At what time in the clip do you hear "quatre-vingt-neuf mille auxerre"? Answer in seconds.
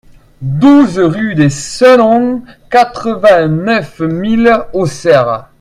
2.71-5.45